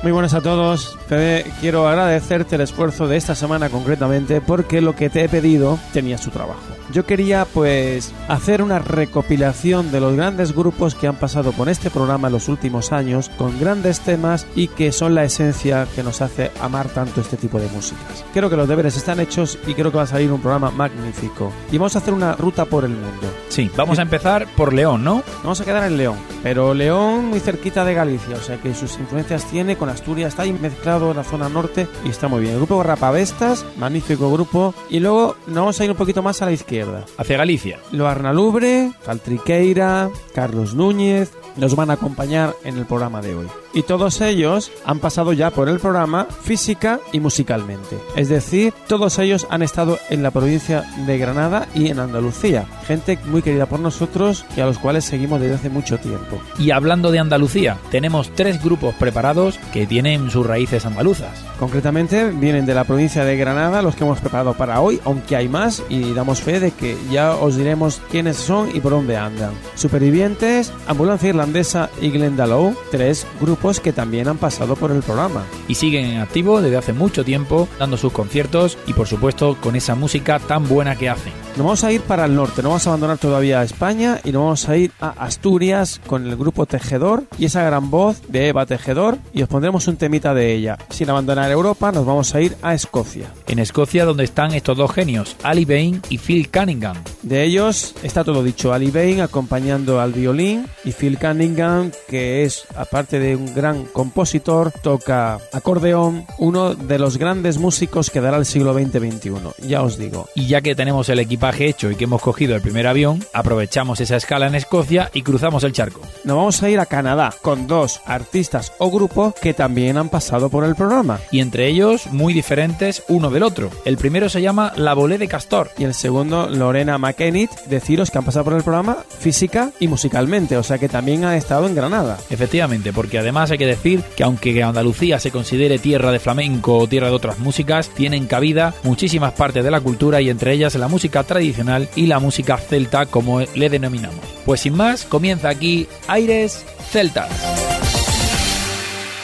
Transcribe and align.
Muy 0.00 0.12
buenas 0.12 0.34
a 0.34 0.40
todos. 0.40 0.96
Fede, 1.08 1.44
quiero 1.60 1.88
agradecerte 1.88 2.54
el 2.54 2.60
esfuerzo 2.60 3.08
de 3.08 3.16
esta 3.16 3.34
semana 3.34 3.68
concretamente 3.68 4.40
porque 4.40 4.80
lo 4.80 4.94
que 4.94 5.10
te 5.10 5.24
he 5.24 5.28
pedido 5.28 5.76
tenía 5.92 6.18
su 6.18 6.30
trabajo. 6.30 6.60
Yo 6.92 7.04
quería 7.04 7.44
pues 7.44 8.14
hacer 8.28 8.62
una 8.62 8.78
recopilación 8.78 9.90
de 9.90 10.00
los 10.00 10.16
grandes 10.16 10.54
grupos 10.54 10.94
que 10.94 11.06
han 11.06 11.16
pasado 11.16 11.52
por 11.52 11.68
este 11.68 11.90
programa 11.90 12.28
en 12.28 12.32
los 12.32 12.48
últimos 12.48 12.92
años 12.92 13.28
con 13.36 13.58
grandes 13.60 14.00
temas 14.00 14.46
y 14.54 14.68
que 14.68 14.92
son 14.92 15.14
la 15.14 15.24
esencia 15.24 15.86
que 15.94 16.02
nos 16.02 16.22
hace 16.22 16.50
amar 16.62 16.88
tanto 16.88 17.20
este 17.20 17.36
tipo 17.36 17.58
de 17.58 17.68
músicas. 17.68 18.24
Creo 18.32 18.48
que 18.48 18.56
los 18.56 18.68
deberes 18.68 18.96
están 18.96 19.20
hechos 19.20 19.58
y 19.66 19.74
creo 19.74 19.90
que 19.90 19.98
va 19.98 20.04
a 20.04 20.06
salir 20.06 20.32
un 20.32 20.40
programa 20.40 20.70
magnífico. 20.70 21.52
Y 21.70 21.76
vamos 21.76 21.96
a 21.96 21.98
hacer 21.98 22.14
una 22.14 22.36
ruta 22.36 22.64
por 22.64 22.84
el 22.84 22.92
mundo. 22.92 23.26
Sí, 23.48 23.70
vamos 23.76 23.98
a 23.98 24.02
empezar 24.02 24.46
por 24.56 24.72
León, 24.72 25.04
¿no? 25.04 25.22
Vamos 25.42 25.60
a 25.60 25.64
quedar 25.64 25.84
en 25.84 25.98
León, 25.98 26.16
pero 26.42 26.72
León 26.72 27.26
muy 27.26 27.40
cerquita 27.40 27.84
de 27.84 27.94
Galicia, 27.94 28.36
o 28.36 28.40
sea 28.40 28.56
que 28.58 28.72
sus 28.72 28.98
influencias 28.98 29.44
tiene 29.44 29.76
con 29.76 29.87
Asturias, 29.88 30.28
está 30.28 30.42
ahí 30.42 30.52
mezclado 30.52 31.10
en 31.10 31.16
la 31.16 31.24
zona 31.24 31.48
norte 31.48 31.86
y 32.04 32.08
está 32.08 32.28
muy 32.28 32.40
bien. 32.40 32.52
El 32.52 32.58
grupo 32.58 32.82
Rapavestas, 32.82 33.64
magnífico 33.76 34.30
grupo. 34.32 34.74
Y 34.90 35.00
luego 35.00 35.36
nos 35.46 35.56
vamos 35.56 35.80
a 35.80 35.84
ir 35.84 35.90
un 35.90 35.96
poquito 35.96 36.22
más 36.22 36.42
a 36.42 36.46
la 36.46 36.52
izquierda 36.52 37.04
Hacia 37.16 37.36
Galicia. 37.36 37.78
Lo 37.92 38.08
Arnalubre, 38.08 38.92
Caltriqueira, 39.04 40.10
Carlos 40.34 40.74
Núñez 40.74 41.32
nos 41.56 41.74
van 41.74 41.90
a 41.90 41.94
acompañar 41.94 42.54
en 42.64 42.78
el 42.78 42.86
programa 42.86 43.20
de 43.20 43.34
hoy. 43.34 43.46
Y 43.74 43.82
todos 43.82 44.20
ellos 44.20 44.72
han 44.84 44.98
pasado 44.98 45.32
ya 45.32 45.50
por 45.50 45.68
el 45.68 45.78
programa 45.78 46.26
física 46.42 47.00
y 47.12 47.20
musicalmente. 47.20 47.98
Es 48.16 48.28
decir, 48.28 48.72
todos 48.86 49.18
ellos 49.18 49.46
han 49.50 49.62
estado 49.62 49.98
en 50.08 50.22
la 50.22 50.30
provincia 50.30 50.84
de 51.06 51.18
Granada 51.18 51.68
y 51.74 51.88
en 51.88 51.98
Andalucía. 51.98 52.66
Gente 52.86 53.18
muy 53.26 53.42
querida 53.42 53.66
por 53.66 53.80
nosotros 53.80 54.46
y 54.56 54.60
a 54.60 54.66
los 54.66 54.78
cuales 54.78 55.04
seguimos 55.04 55.40
desde 55.40 55.56
hace 55.56 55.70
mucho 55.70 55.98
tiempo. 55.98 56.40
Y 56.58 56.70
hablando 56.70 57.10
de 57.10 57.18
Andalucía, 57.18 57.76
tenemos 57.90 58.30
tres 58.34 58.62
grupos 58.62 58.94
preparados 58.94 59.58
que 59.72 59.86
tienen 59.86 60.30
sus 60.30 60.46
raíces 60.46 60.86
andaluzas. 60.86 61.44
Concretamente 61.58 62.30
vienen 62.30 62.66
de 62.66 62.74
la 62.74 62.84
provincia 62.84 63.24
de 63.24 63.36
Granada 63.36 63.82
los 63.82 63.96
que 63.96 64.04
hemos 64.04 64.20
preparado 64.20 64.54
para 64.54 64.80
hoy, 64.80 65.00
aunque 65.04 65.36
hay 65.36 65.48
más 65.48 65.82
y 65.88 66.14
damos 66.14 66.40
fe 66.40 66.60
de 66.60 66.70
que 66.70 66.96
ya 67.10 67.34
os 67.34 67.56
diremos 67.56 68.00
quiénes 68.10 68.36
son 68.36 68.74
y 68.74 68.80
por 68.80 68.92
dónde 68.92 69.16
andan. 69.16 69.52
Supervivientes, 69.74 70.72
Ambulancia 70.86 71.28
Irlandesa 71.28 71.90
y 72.00 72.10
Glendalough, 72.10 72.74
tres 72.90 73.26
grupos 73.40 73.57
que 73.82 73.92
también 73.92 74.28
han 74.28 74.38
pasado 74.38 74.76
por 74.76 74.90
el 74.90 75.02
programa. 75.02 75.44
Y 75.66 75.74
siguen 75.74 76.06
en 76.06 76.20
activo 76.20 76.62
desde 76.62 76.76
hace 76.76 76.92
mucho 76.92 77.24
tiempo, 77.24 77.68
dando 77.78 77.96
sus 77.96 78.12
conciertos 78.12 78.78
y 78.86 78.94
por 78.94 79.06
supuesto 79.06 79.56
con 79.60 79.76
esa 79.76 79.94
música 79.94 80.38
tan 80.38 80.68
buena 80.68 80.96
que 80.96 81.08
hacen. 81.08 81.47
Nos 81.58 81.64
vamos 81.64 81.82
a 81.82 81.90
ir 81.90 82.02
para 82.02 82.24
el 82.26 82.36
norte, 82.36 82.62
no 82.62 82.68
vamos 82.68 82.86
a 82.86 82.90
abandonar 82.90 83.18
todavía 83.18 83.64
España 83.64 84.20
y 84.22 84.30
nos 84.30 84.42
vamos 84.42 84.68
a 84.68 84.76
ir 84.76 84.92
a 85.00 85.08
Asturias 85.08 86.00
con 86.06 86.24
el 86.24 86.36
grupo 86.36 86.66
Tejedor 86.66 87.24
y 87.36 87.46
esa 87.46 87.64
gran 87.64 87.90
voz 87.90 88.22
de 88.28 88.46
Eva 88.46 88.64
Tejedor 88.64 89.18
y 89.32 89.42
os 89.42 89.48
pondremos 89.48 89.88
un 89.88 89.96
temita 89.96 90.34
de 90.34 90.54
ella. 90.54 90.78
Sin 90.88 91.10
abandonar 91.10 91.50
Europa 91.50 91.90
nos 91.90 92.06
vamos 92.06 92.32
a 92.36 92.40
ir 92.40 92.56
a 92.62 92.74
Escocia. 92.74 93.32
En 93.48 93.58
Escocia 93.58 94.04
donde 94.04 94.22
están 94.22 94.54
estos 94.54 94.76
dos 94.76 94.92
genios, 94.92 95.34
Ali 95.42 95.64
Bain 95.64 96.00
y 96.08 96.18
Phil 96.18 96.48
Cunningham. 96.48 96.96
De 97.22 97.42
ellos 97.42 97.92
está 98.04 98.22
todo 98.22 98.44
dicho, 98.44 98.72
Ali 98.72 98.92
Bain 98.92 99.20
acompañando 99.20 100.00
al 100.00 100.12
violín 100.12 100.64
y 100.84 100.92
Phil 100.92 101.18
Cunningham 101.18 101.90
que 102.06 102.44
es 102.44 102.66
aparte 102.76 103.18
de 103.18 103.34
un 103.34 103.52
gran 103.52 103.84
compositor 103.86 104.70
toca 104.70 105.40
acordeón, 105.52 106.24
uno 106.38 106.76
de 106.76 107.00
los 107.00 107.16
grandes 107.16 107.58
músicos 107.58 108.10
que 108.10 108.20
dará 108.20 108.36
el 108.36 108.46
siglo 108.46 108.74
XX-XXI, 108.74 109.66
ya 109.66 109.82
os 109.82 109.98
digo. 109.98 110.28
Y 110.36 110.46
ya 110.46 110.60
que 110.60 110.76
tenemos 110.76 111.08
el 111.08 111.18
equipaje 111.18 111.47
hecho 111.58 111.90
y 111.90 111.96
que 111.96 112.04
hemos 112.04 112.22
cogido 112.22 112.54
el 112.54 112.62
primer 112.62 112.86
avión, 112.86 113.24
aprovechamos 113.32 114.00
esa 114.00 114.16
escala 114.16 114.46
en 114.46 114.54
Escocia 114.54 115.10
y 115.12 115.22
cruzamos 115.22 115.64
el 115.64 115.72
charco. 115.72 116.00
Nos 116.24 116.36
vamos 116.36 116.62
a 116.62 116.70
ir 116.70 116.80
a 116.80 116.86
Canadá 116.86 117.34
con 117.42 117.66
dos 117.66 118.00
artistas 118.06 118.72
o 118.78 118.90
grupos 118.90 119.34
que 119.34 119.54
también 119.54 119.96
han 119.96 120.08
pasado 120.08 120.50
por 120.50 120.64
el 120.64 120.74
programa. 120.74 121.20
Y 121.30 121.40
entre 121.40 121.66
ellos 121.66 122.06
muy 122.12 122.34
diferentes 122.34 123.02
uno 123.08 123.30
del 123.30 123.42
otro. 123.42 123.70
El 123.84 123.96
primero 123.96 124.28
se 124.28 124.42
llama 124.42 124.72
La 124.76 124.94
Bolé 124.94 125.18
de 125.18 125.28
Castor. 125.28 125.70
Y 125.78 125.84
el 125.84 125.94
segundo 125.94 126.48
Lorena 126.48 126.98
McKennitt, 126.98 127.50
deciros 127.66 128.10
que 128.10 128.18
han 128.18 128.24
pasado 128.24 128.44
por 128.44 128.54
el 128.54 128.62
programa 128.62 128.98
Física 129.18 129.70
y 129.80 129.88
musicalmente, 129.88 130.56
o 130.56 130.62
sea 130.62 130.78
que 130.78 130.88
también 130.88 131.24
ha 131.24 131.36
estado 131.36 131.66
en 131.66 131.74
Granada. 131.74 132.18
Efectivamente, 132.30 132.92
porque 132.92 133.18
además 133.18 133.50
hay 133.50 133.58
que 133.58 133.66
decir 133.66 134.02
que 134.16 134.24
aunque 134.24 134.62
Andalucía 134.62 135.18
se 135.18 135.30
considere 135.30 135.78
tierra 135.78 136.12
de 136.12 136.18
flamenco 136.18 136.78
o 136.78 136.86
tierra 136.86 137.08
de 137.08 137.14
otras 137.14 137.38
músicas, 137.38 137.88
tienen 137.88 138.26
cabida 138.26 138.74
muchísimas 138.82 139.32
partes 139.32 139.64
de 139.64 139.70
la 139.70 139.80
cultura 139.80 140.20
y 140.20 140.30
entre 140.30 140.52
ellas 140.52 140.74
la 140.74 140.88
música 140.88 141.24
tradicional 141.24 141.37
y 141.40 142.06
la 142.06 142.18
música 142.18 142.56
celta 142.58 143.06
como 143.06 143.40
le 143.40 143.70
denominamos. 143.70 144.24
Pues 144.44 144.60
sin 144.60 144.76
más, 144.76 145.04
comienza 145.04 145.48
aquí 145.48 145.86
Aires 146.06 146.64
Celtas. 146.90 147.30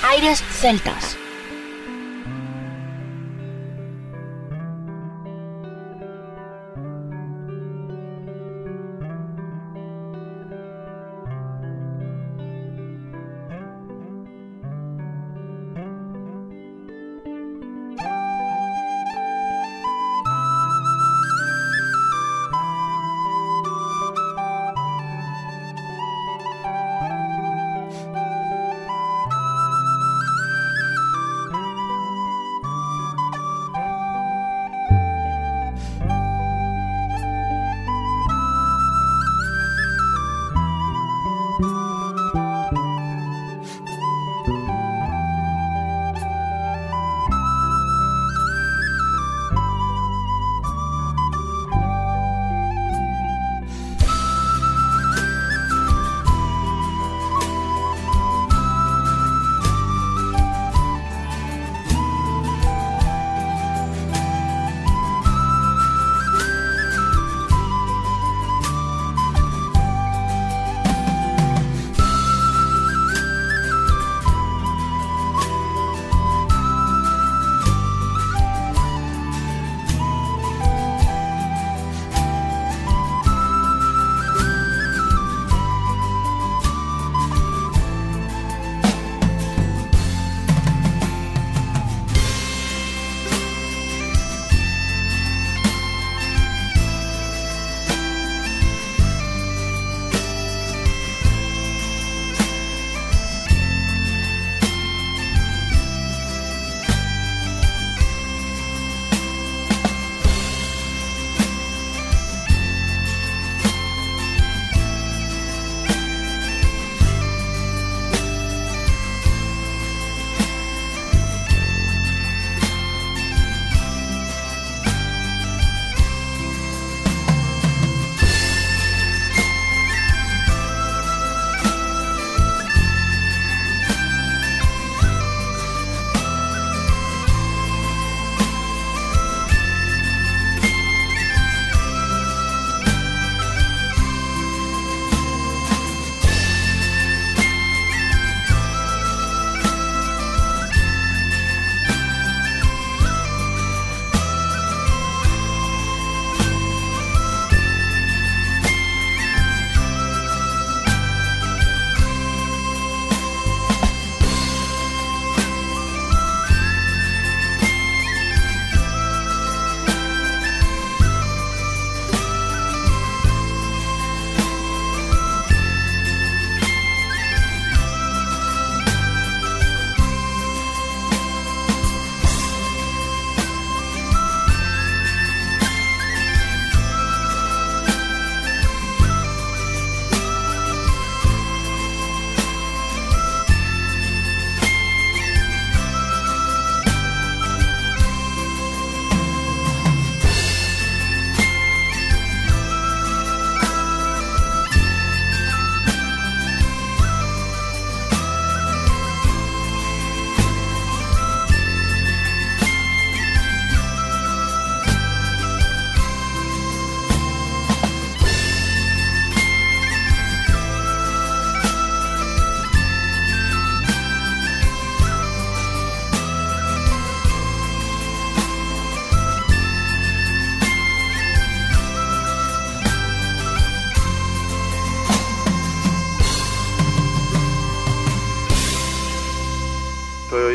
Aires 0.02 0.42
Celtas. 0.60 1.16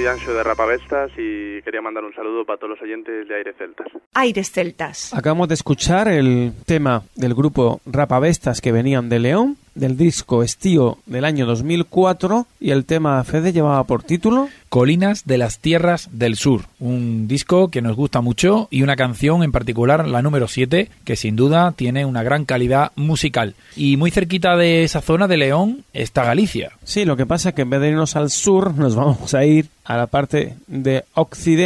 Ancho 0.09 0.33
de 0.33 0.43
Rapavestas 0.43 1.11
y 1.17 1.58
quería 1.69 1.81
mandar 1.83 2.03
un 2.03 2.15
saludo 2.15 2.45
para 2.45 2.57
todos 2.57 2.71
los 2.71 2.81
oyentes 2.81 3.27
de 3.27 3.35
Aires 3.35 3.55
Celtas. 3.55 3.87
Aires 4.15 4.51
Celtas. 4.51 5.13
Acabamos 5.13 5.49
de 5.49 5.53
escuchar 5.53 6.07
el 6.07 6.51
tema 6.65 7.03
del 7.15 7.35
grupo 7.35 7.79
Rapavestas 7.85 8.59
que 8.59 8.71
venían 8.71 9.07
de 9.07 9.19
León, 9.19 9.55
del 9.75 9.95
disco 9.95 10.41
Estío 10.41 10.97
del 11.05 11.25
año 11.25 11.45
2004 11.45 12.47
y 12.59 12.71
el 12.71 12.85
tema 12.85 13.23
Fede 13.23 13.53
llevaba 13.53 13.83
por 13.83 14.01
título 14.01 14.49
Colinas 14.69 15.25
de 15.25 15.37
las 15.37 15.59
Tierras 15.59 16.09
del 16.11 16.35
Sur, 16.35 16.61
un 16.79 17.27
disco 17.27 17.69
que 17.69 17.81
nos 17.81 17.95
gusta 17.95 18.21
mucho 18.21 18.67
y 18.69 18.83
una 18.83 18.95
canción 18.95 19.43
en 19.43 19.51
particular, 19.51 20.07
la 20.07 20.21
número 20.21 20.47
7, 20.47 20.89
que 21.03 21.15
sin 21.15 21.35
duda 21.35 21.71
tiene 21.71 22.05
una 22.05 22.23
gran 22.23 22.45
calidad 22.45 22.91
musical. 22.95 23.55
Y 23.75 23.97
muy 23.97 24.11
cerquita 24.11 24.57
de 24.57 24.83
esa 24.83 25.01
zona 25.01 25.27
de 25.27 25.37
León 25.37 25.83
está 25.93 26.23
Galicia. 26.23 26.71
Sí, 26.83 27.05
lo 27.05 27.17
que 27.17 27.25
pasa 27.25 27.49
es 27.49 27.55
que 27.55 27.61
en 27.63 27.69
vez 27.69 27.81
de 27.81 27.89
irnos 27.89 28.15
al 28.15 28.29
sur, 28.29 28.75
nos 28.75 28.95
vamos 28.95 29.33
a 29.33 29.45
ir 29.45 29.67
a 29.85 29.97
la 29.97 30.05
parte 30.05 30.55
de 30.67 31.03
occidente, 31.15 31.58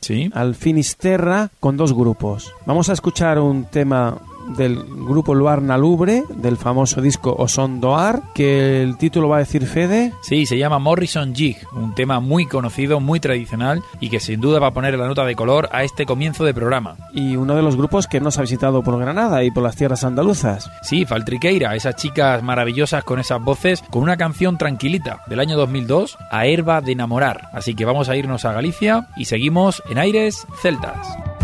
Sí. 0.00 0.30
al 0.34 0.54
Finisterra, 0.54 1.50
con 1.60 1.76
dos 1.76 1.94
grupos. 1.94 2.52
Vamos 2.66 2.88
a 2.88 2.92
escuchar 2.92 3.38
un 3.38 3.64
tema 3.64 4.18
del 4.56 4.82
grupo 4.84 5.34
Luarna 5.34 5.76
Lubre, 5.78 6.24
del 6.28 6.56
famoso 6.56 7.00
disco 7.00 7.34
Oson 7.38 7.80
Doar, 7.80 8.22
que 8.34 8.82
el 8.82 8.96
título 8.96 9.28
va 9.28 9.36
a 9.36 9.40
decir 9.40 9.66
Fede. 9.66 10.12
Sí, 10.22 10.46
se 10.46 10.58
llama 10.58 10.78
Morrison 10.78 11.34
Jig, 11.34 11.56
un 11.72 11.94
tema 11.94 12.20
muy 12.20 12.46
conocido, 12.46 13.00
muy 13.00 13.20
tradicional 13.20 13.82
y 14.00 14.08
que 14.10 14.20
sin 14.20 14.40
duda 14.40 14.58
va 14.58 14.68
a 14.68 14.72
poner 14.72 14.98
la 14.98 15.06
nota 15.06 15.24
de 15.24 15.36
color 15.36 15.68
a 15.72 15.84
este 15.84 16.06
comienzo 16.06 16.44
de 16.44 16.54
programa. 16.54 16.96
y 17.12 17.36
uno 17.36 17.54
de 17.54 17.62
los 17.62 17.76
grupos 17.76 18.06
que 18.06 18.20
nos 18.20 18.38
ha 18.38 18.42
visitado 18.42 18.82
por 18.82 18.98
Granada 18.98 19.42
y 19.44 19.50
por 19.50 19.62
las 19.62 19.76
tierras 19.76 20.04
andaluzas. 20.04 20.70
Sí, 20.82 21.04
Faltriqueira, 21.04 21.74
esas 21.74 21.96
chicas 21.96 22.42
maravillosas 22.42 23.04
con 23.04 23.18
esas 23.18 23.42
voces, 23.42 23.82
con 23.90 24.02
una 24.02 24.16
canción 24.16 24.58
tranquilita 24.58 25.22
del 25.26 25.40
año 25.40 25.56
2002, 25.56 26.16
A 26.30 26.46
Herba 26.46 26.80
de 26.80 26.92
Enamorar. 26.92 27.48
Así 27.52 27.74
que 27.74 27.84
vamos 27.84 28.08
a 28.08 28.16
irnos 28.16 28.44
a 28.44 28.52
Galicia 28.52 29.08
y 29.16 29.24
seguimos 29.26 29.82
en 29.90 29.98
Aires 29.98 30.46
Celtas. 30.62 31.37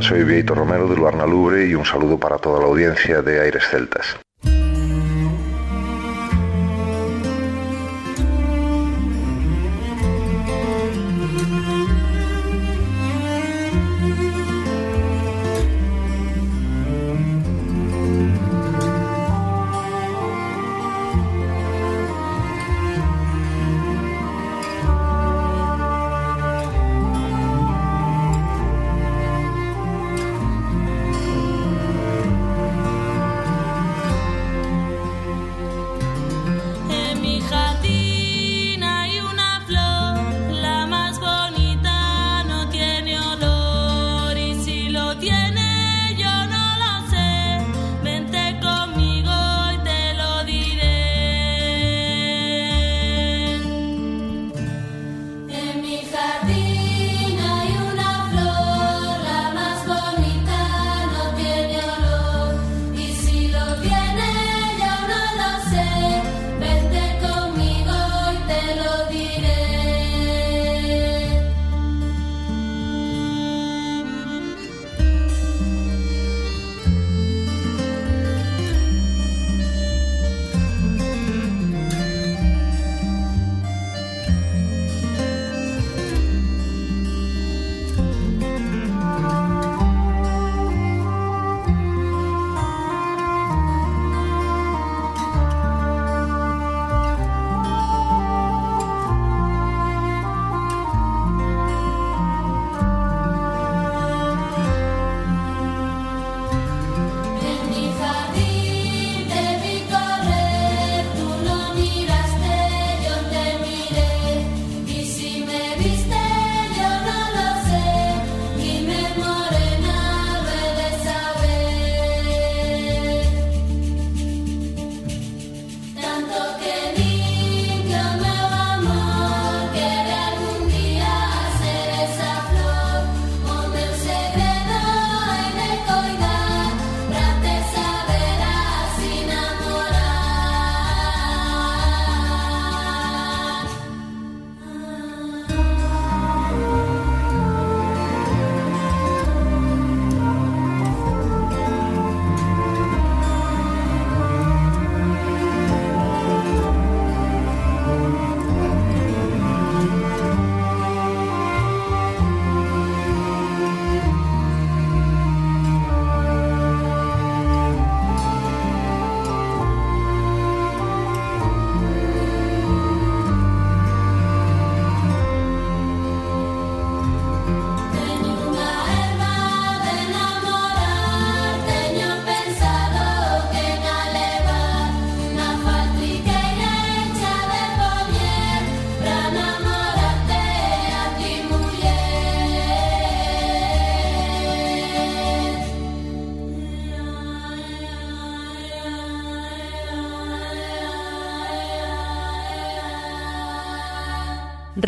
Soy 0.00 0.22
Vieito 0.22 0.54
Romero 0.54 0.88
de 0.88 0.96
Luarna 0.96 1.26
Lubre 1.26 1.66
y 1.66 1.74
un 1.74 1.84
saludo 1.84 2.18
para 2.18 2.38
toda 2.38 2.60
la 2.60 2.66
audiencia 2.66 3.22
de 3.22 3.40
Aires 3.40 3.64
Celtas. 3.68 4.16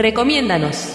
Recomiéndanos. 0.01 0.89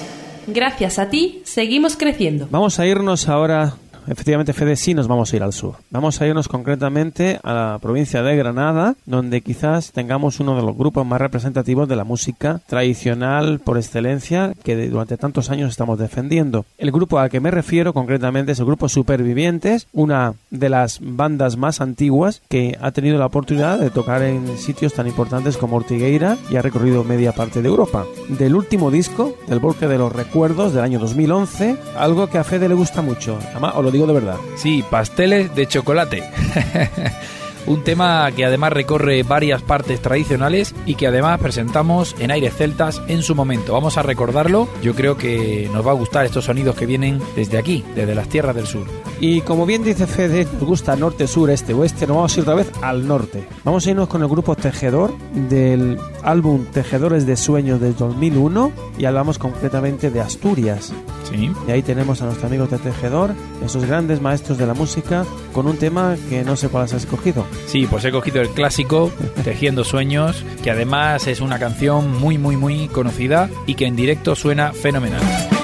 Gracias 0.47 0.97
a 0.97 1.09
ti, 1.09 1.41
seguimos 1.43 1.95
creciendo. 1.95 2.47
Vamos 2.49 2.79
a 2.79 2.87
irnos 2.87 3.29
ahora 3.29 3.75
efectivamente, 4.07 4.53
Fede, 4.53 4.75
sí 4.75 4.93
nos 4.93 5.07
vamos 5.07 5.31
a 5.31 5.35
ir 5.35 5.43
al 5.43 5.53
sur. 5.53 5.75
Vamos 5.89 6.21
a 6.21 6.27
irnos 6.27 6.47
concretamente 6.47 7.39
a 7.43 7.53
la 7.53 7.79
provincia 7.81 8.23
de 8.23 8.35
Granada, 8.35 8.95
donde 9.05 9.41
quizás 9.41 9.91
tengamos 9.91 10.39
uno 10.39 10.55
de 10.55 10.61
los 10.61 10.77
grupos 10.77 11.05
más 11.05 11.21
representativos 11.21 11.87
de 11.87 11.95
la 11.95 12.03
música 12.03 12.61
tradicional 12.67 13.59
por 13.59 13.77
excelencia 13.77 14.53
que 14.63 14.89
durante 14.89 15.17
tantos 15.17 15.49
años 15.49 15.71
estamos 15.71 15.99
defendiendo. 15.99 16.65
El 16.77 16.91
grupo 16.91 17.19
al 17.19 17.29
que 17.29 17.39
me 17.39 17.51
refiero 17.51 17.93
concretamente 17.93 18.51
es 18.51 18.59
el 18.59 18.65
grupo 18.65 18.89
Supervivientes, 18.89 19.87
una 19.93 20.33
de 20.49 20.69
las 20.69 20.99
bandas 21.01 21.57
más 21.57 21.81
antiguas 21.81 22.41
que 22.49 22.77
ha 22.81 22.91
tenido 22.91 23.17
la 23.17 23.25
oportunidad 23.25 23.79
de 23.79 23.89
tocar 23.89 24.23
en 24.23 24.57
sitios 24.57 24.93
tan 24.93 25.07
importantes 25.07 25.57
como 25.57 25.77
Ortigueira 25.77 26.37
y 26.49 26.55
ha 26.55 26.61
recorrido 26.61 27.03
media 27.03 27.33
parte 27.33 27.61
de 27.61 27.67
Europa. 27.67 28.05
Del 28.29 28.55
último 28.55 28.91
disco, 28.91 29.35
del 29.47 29.59
Bosque 29.59 29.87
de 29.87 29.97
los 29.97 30.11
Recuerdos 30.11 30.73
del 30.73 30.83
año 30.83 30.99
2011, 30.99 31.77
algo 31.97 32.27
que 32.27 32.37
a 32.37 32.43
Fede 32.43 32.69
le 32.69 32.75
gusta 32.75 33.01
mucho, 33.01 33.37
o 33.75 33.81
lo 33.81 33.91
digo 33.95 34.07
de 34.07 34.13
verdad. 34.13 34.37
Sí, 34.57 34.83
pasteles 34.89 35.53
de 35.55 35.67
chocolate. 35.67 36.23
un 37.67 37.83
tema 37.83 38.31
que 38.31 38.45
además 38.45 38.73
recorre 38.73 39.23
varias 39.23 39.61
partes 39.61 40.01
tradicionales 40.01 40.75
y 40.85 40.95
que 40.95 41.07
además 41.07 41.39
presentamos 41.39 42.15
en 42.19 42.31
Aires 42.31 42.55
Celtas 42.55 43.01
en 43.07 43.21
su 43.21 43.35
momento. 43.35 43.73
Vamos 43.73 43.97
a 43.97 44.03
recordarlo, 44.03 44.67
yo 44.81 44.95
creo 44.95 45.17
que 45.17 45.69
nos 45.73 45.85
va 45.85 45.91
a 45.91 45.95
gustar 45.95 46.25
estos 46.25 46.45
sonidos 46.45 46.75
que 46.75 46.85
vienen 46.85 47.19
desde 47.35 47.57
aquí, 47.57 47.83
desde 47.95 48.15
las 48.15 48.29
tierras 48.29 48.55
del 48.55 48.67
sur. 48.67 48.85
Y 49.19 49.41
como 49.41 49.65
bien 49.65 49.83
dice 49.83 50.07
Fede, 50.07 50.45
nos 50.45 50.63
gusta 50.63 50.95
norte, 50.95 51.27
sur, 51.27 51.49
este, 51.49 51.73
oeste, 51.73 52.05
nos 52.05 52.17
vamos 52.17 52.35
a 52.35 52.39
ir 52.39 52.41
otra 52.41 52.55
vez 52.55 52.71
al 52.81 53.07
norte. 53.07 53.47
Vamos 53.63 53.85
a 53.85 53.89
irnos 53.89 54.07
con 54.07 54.21
el 54.21 54.27
grupo 54.27 54.55
Tejedor 54.55 55.17
del 55.33 55.97
álbum 56.23 56.65
Tejedores 56.65 57.25
de 57.25 57.37
Sueños 57.37 57.79
del 57.79 57.95
2001 57.95 58.71
y 58.97 59.05
hablamos 59.05 59.39
concretamente 59.39 60.11
de 60.11 60.21
Asturias. 60.21 60.93
Sí. 61.31 61.51
Y 61.67 61.71
ahí 61.71 61.81
tenemos 61.81 62.21
a 62.21 62.25
nuestros 62.25 62.45
amigos 62.45 62.69
de 62.69 62.77
Tejedor, 62.77 63.31
esos 63.63 63.85
grandes 63.85 64.21
maestros 64.21 64.57
de 64.57 64.67
la 64.67 64.73
música, 64.73 65.25
con 65.53 65.67
un 65.67 65.77
tema 65.77 66.15
que 66.29 66.43
no 66.43 66.55
sé 66.55 66.69
cuál 66.69 66.83
has 66.83 66.93
escogido. 66.93 67.45
Sí, 67.65 67.87
pues 67.89 68.05
he 68.05 68.11
cogido 68.11 68.41
el 68.41 68.49
clásico 68.49 69.11
Tejiendo 69.43 69.83
Sueños, 69.83 70.43
que 70.63 70.71
además 70.71 71.27
es 71.27 71.41
una 71.41 71.59
canción 71.59 72.11
muy, 72.19 72.37
muy, 72.37 72.57
muy 72.57 72.87
conocida 72.87 73.49
y 73.65 73.75
que 73.75 73.85
en 73.85 73.95
directo 73.95 74.35
suena 74.35 74.73
fenomenal. 74.73 75.54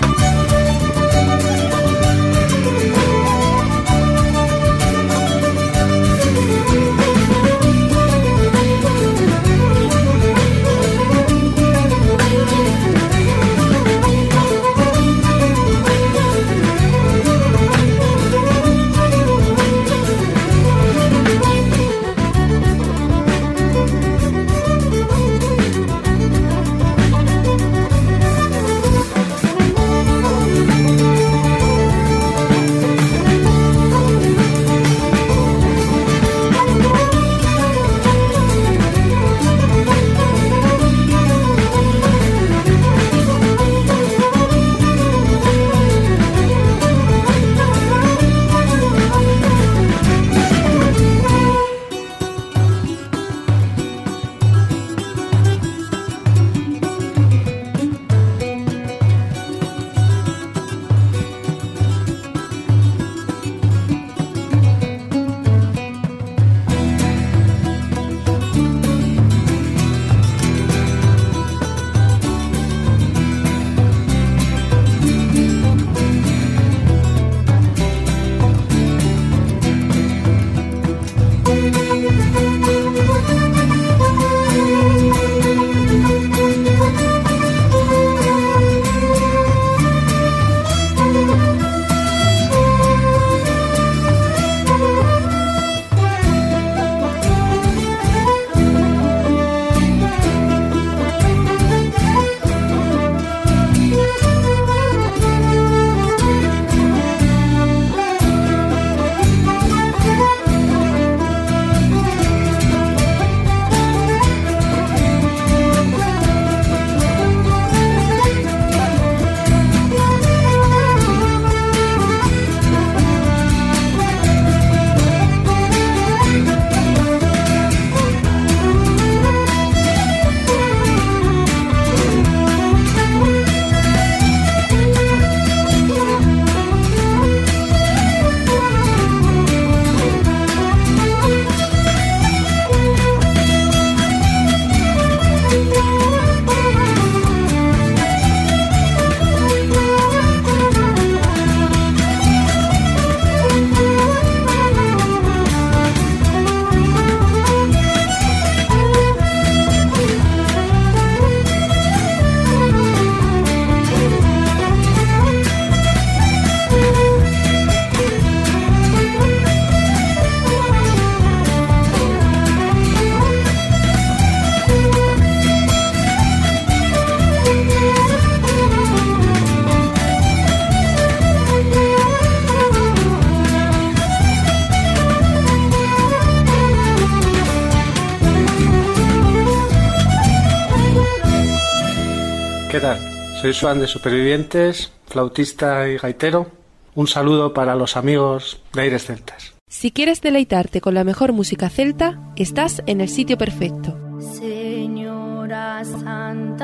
Soy 193.52 193.60
Juan 193.60 193.82
de 193.82 193.88
Supervivientes, 193.88 194.94
flautista 195.08 195.90
y 195.90 195.98
gaitero. 195.98 196.50
Un 196.96 197.08
saludo 197.08 197.54
para 197.54 197.76
los 197.76 197.98
amigos 197.98 198.62
de 198.72 198.84
Aires 198.84 199.04
Celtas. 199.08 199.56
Si 199.68 199.92
quieres 199.92 200.22
deleitarte 200.22 200.80
con 200.80 200.94
la 200.94 201.04
mejor 201.04 201.34
música 201.34 201.70
celta, 201.70 202.18
estás 202.38 202.82
en 202.86 203.02
el 203.02 203.10
sitio 203.10 203.38
perfecto. 203.38 203.98
Señora 204.40 205.84
Santana, 205.84 206.64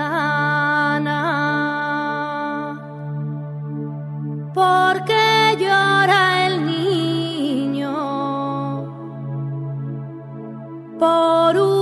¿por 4.54 5.04
qué 5.04 5.58
llora 5.60 6.48
el 6.48 6.66
niño? 6.66 7.92
Por 10.98 11.58
una 11.58 11.77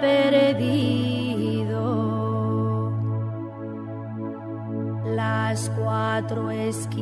perdido. 0.00 1.82
Las 5.14 5.70
cuatro 5.70 6.50
esquinitas 6.50 6.98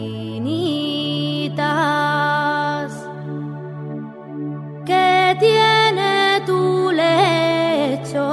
que 4.85 5.37
tiene 5.39 6.41
tu 6.47 6.91
lecho 6.93 8.27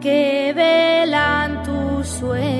que 0.00 0.52
velan 0.54 1.62
tus 1.62 2.08
sueños. 2.08 2.53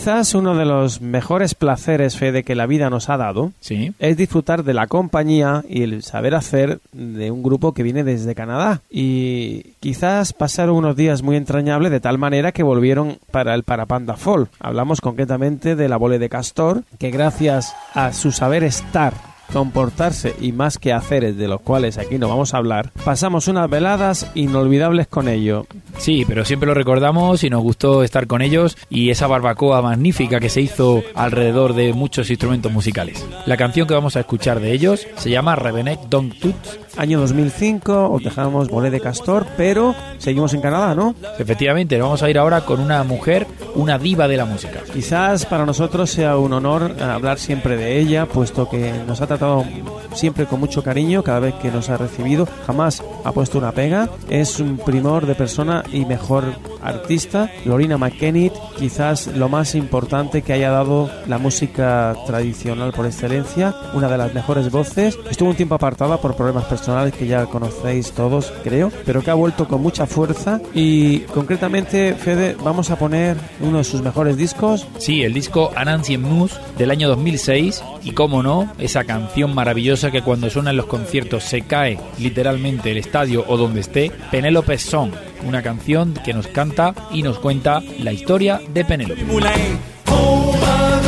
Quizás 0.00 0.34
uno 0.34 0.56
de 0.56 0.64
los 0.64 1.02
mejores 1.02 1.54
placeres, 1.54 2.16
Fede, 2.16 2.42
que 2.42 2.54
la 2.54 2.64
vida 2.64 2.88
nos 2.88 3.10
ha 3.10 3.18
dado 3.18 3.52
Sí. 3.60 3.92
es 3.98 4.16
disfrutar 4.16 4.64
de 4.64 4.72
la 4.72 4.86
compañía 4.86 5.62
y 5.68 5.82
el 5.82 6.02
saber 6.02 6.34
hacer 6.34 6.78
de 6.92 7.30
un 7.30 7.42
grupo 7.42 7.74
que 7.74 7.82
viene 7.82 8.02
desde 8.02 8.34
Canadá. 8.34 8.80
Y 8.90 9.74
quizás 9.78 10.32
pasaron 10.32 10.76
unos 10.76 10.96
días 10.96 11.20
muy 11.20 11.36
entrañables 11.36 11.90
de 11.90 12.00
tal 12.00 12.16
manera 12.16 12.52
que 12.52 12.62
volvieron 12.62 13.18
para 13.30 13.54
el 13.54 13.62
Parapanda 13.62 14.16
Fall. 14.16 14.48
Hablamos 14.58 15.02
concretamente 15.02 15.76
de 15.76 15.88
la 15.90 15.98
Bole 15.98 16.18
de 16.18 16.30
Castor, 16.30 16.82
que 16.98 17.10
gracias 17.10 17.74
a 17.92 18.14
su 18.14 18.32
saber 18.32 18.64
estar 18.64 19.12
comportarse 19.50 20.34
y 20.40 20.52
más 20.52 20.78
que 20.78 20.92
haceres 20.92 21.36
de 21.36 21.48
los 21.48 21.60
cuales 21.60 21.98
aquí 21.98 22.18
no 22.18 22.28
vamos 22.28 22.54
a 22.54 22.58
hablar, 22.58 22.90
pasamos 23.04 23.48
unas 23.48 23.68
veladas 23.68 24.30
inolvidables 24.34 25.06
con 25.06 25.28
ello. 25.28 25.66
Sí, 25.98 26.24
pero 26.26 26.44
siempre 26.44 26.66
lo 26.66 26.74
recordamos 26.74 27.44
y 27.44 27.50
nos 27.50 27.62
gustó 27.62 28.02
estar 28.02 28.26
con 28.26 28.42
ellos 28.42 28.76
y 28.88 29.10
esa 29.10 29.26
barbacoa 29.26 29.82
magnífica 29.82 30.40
que 30.40 30.48
se 30.48 30.60
hizo 30.60 31.02
alrededor 31.14 31.74
de 31.74 31.92
muchos 31.92 32.30
instrumentos 32.30 32.72
musicales. 32.72 33.24
La 33.46 33.56
canción 33.56 33.86
que 33.86 33.94
vamos 33.94 34.16
a 34.16 34.20
escuchar 34.20 34.60
de 34.60 34.72
ellos 34.72 35.06
se 35.16 35.30
llama 35.30 35.56
Revenet 35.56 36.00
Dong 36.08 36.32
Tuts 36.38 36.78
Año 36.96 37.20
2005, 37.20 38.10
os 38.10 38.22
dejamos 38.22 38.68
Bolé 38.68 38.90
de 38.90 39.00
Castor, 39.00 39.46
pero 39.56 39.94
seguimos 40.18 40.52
en 40.54 40.60
Canadá, 40.60 40.94
¿no? 40.94 41.14
Efectivamente, 41.38 42.00
vamos 42.00 42.22
a 42.22 42.28
ir 42.28 42.36
ahora 42.36 42.62
con 42.62 42.80
una 42.80 43.04
mujer, 43.04 43.46
una 43.76 43.96
diva 43.96 44.26
de 44.26 44.36
la 44.36 44.44
música. 44.44 44.80
Quizás 44.92 45.46
para 45.46 45.64
nosotros 45.64 46.10
sea 46.10 46.36
un 46.36 46.52
honor 46.52 46.96
eh, 46.98 47.02
hablar 47.02 47.38
siempre 47.38 47.76
de 47.76 47.98
ella, 47.98 48.26
puesto 48.26 48.68
que 48.68 48.92
nos 49.06 49.20
ha 49.20 49.28
tratado 49.28 49.64
siempre 50.14 50.46
con 50.46 50.58
mucho 50.58 50.82
cariño 50.82 51.22
cada 51.22 51.38
vez 51.38 51.54
que 51.54 51.70
nos 51.70 51.88
ha 51.90 51.96
recibido. 51.96 52.48
Jamás 52.66 53.02
ha 53.24 53.32
puesto 53.32 53.58
una 53.58 53.72
pega. 53.72 54.08
Es 54.28 54.58
un 54.58 54.76
primor 54.76 55.26
de 55.26 55.36
persona 55.36 55.84
y 55.92 56.04
mejor 56.04 56.44
artista. 56.82 57.50
Lorina 57.64 57.98
McKennitt, 57.98 58.52
quizás 58.76 59.28
lo 59.28 59.48
más 59.48 59.76
importante 59.76 60.42
que 60.42 60.52
haya 60.52 60.70
dado 60.70 61.08
la 61.28 61.38
música 61.38 62.16
tradicional 62.26 62.92
por 62.92 63.06
excelencia. 63.06 63.74
Una 63.94 64.08
de 64.08 64.18
las 64.18 64.34
mejores 64.34 64.70
voces. 64.70 65.16
Estuvo 65.30 65.50
un 65.50 65.56
tiempo 65.56 65.76
apartada 65.76 66.16
por 66.16 66.34
problemas 66.34 66.64
personales 66.64 66.79
que 67.16 67.26
ya 67.26 67.46
conocéis 67.46 68.12
todos, 68.12 68.52
creo, 68.64 68.90
pero 69.04 69.22
que 69.22 69.30
ha 69.30 69.34
vuelto 69.34 69.68
con 69.68 69.82
mucha 69.82 70.06
fuerza. 70.06 70.60
Y 70.74 71.20
concretamente, 71.20 72.14
Fede, 72.14 72.56
vamos 72.62 72.90
a 72.90 72.96
poner 72.96 73.36
uno 73.60 73.78
de 73.78 73.84
sus 73.84 74.02
mejores 74.02 74.36
discos. 74.36 74.86
Sí, 74.98 75.22
el 75.22 75.32
disco 75.32 75.72
Anansi 75.76 76.18
Mus 76.18 76.58
del 76.78 76.90
año 76.90 77.08
2006 77.08 77.82
y 78.02 78.12
cómo 78.12 78.42
no, 78.42 78.72
esa 78.78 79.04
canción 79.04 79.54
maravillosa 79.54 80.10
que 80.10 80.22
cuando 80.22 80.50
suena 80.50 80.70
en 80.70 80.76
los 80.76 80.86
conciertos 80.86 81.44
se 81.44 81.62
cae 81.62 81.98
literalmente 82.18 82.90
el 82.90 82.98
estadio 82.98 83.44
o 83.46 83.56
donde 83.56 83.80
esté, 83.80 84.10
Penélope 84.30 84.78
Song, 84.78 85.12
una 85.46 85.62
canción 85.62 86.14
que 86.24 86.32
nos 86.32 86.46
canta 86.46 86.94
y 87.12 87.22
nos 87.22 87.38
cuenta 87.38 87.82
la 87.98 88.12
historia 88.12 88.60
de 88.72 88.84
Penélope. 88.84 89.24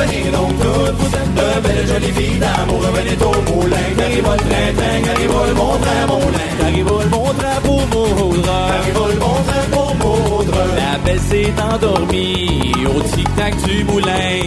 Revenez 0.03 0.31
donc 0.33 0.51
toutes, 0.59 0.97
vous 0.99 1.17
êtes 1.17 1.35
de 1.35 1.69
belles 1.69 1.87
jolies 1.87 2.13
filles 2.13 2.39
d'amour. 2.39 2.81
Revenez 2.81 3.17
au 3.23 3.53
moulin, 3.53 3.77
qu'arrive 3.97 4.17
le 4.17 4.37
train-train 4.37 5.01
Qu'arrive 5.05 5.31
le 5.49 5.55
bon 5.55 5.79
train, 5.79 6.07
mon 6.09 6.19
lin 6.19 6.51
Qu'arrive 6.59 6.87
le 6.87 7.09
bon 7.09 7.25
train 7.39 7.61
pour 7.63 7.87
Maudre 7.87 8.43
Qu'arrive 8.43 9.01
le 9.13 9.21
bon 9.21 9.37
train 9.47 9.67
pour 9.71 9.95
Maudre 9.97 10.59
La 10.77 10.99
belle 11.05 11.21
s'est 11.21 11.53
endormie 11.73 12.73
au 12.85 13.01
tic-tac 13.15 13.55
du 13.63 13.85
moulin. 13.85 14.41